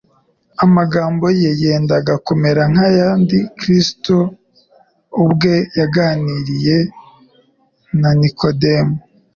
amagambo 0.65 1.25
ye 1.41 1.51
yendaga 1.61 2.13
kumera 2.25 2.61
nka 2.71 2.87
ya 2.91 2.93
yandi 2.99 3.37
Kristo 3.59 4.15
ubwe 5.23 5.55
yaganiriye 5.79 6.77
na 8.01 8.09
Nikodemo 8.19 8.95